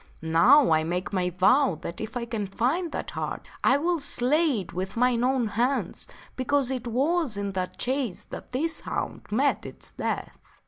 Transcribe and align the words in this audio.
Now, 0.23 0.71
I 0.71 0.83
make 0.83 1.13
my 1.13 1.29
vow 1.29 1.77
that 1.83 2.01
if 2.01 2.17
I 2.17 2.25
can 2.25 2.47
find 2.47 2.91
that 2.91 3.11
hart 3.11 3.47
I 3.63 3.77
will 3.77 3.99
slay 3.99 4.61
it 4.61 4.73
with 4.73 4.97
mine 4.97 5.23
own 5.23 5.49
hands, 5.49 6.07
because 6.35 6.71
it 6.71 6.87
was 6.87 7.37
in 7.37 7.51
that 7.51 7.77
chase 7.77 8.23
that 8.31 8.51
this 8.51 8.79
hound 8.79 9.27
met 9.29 9.63
its 9.63 9.91
death." 9.91 10.39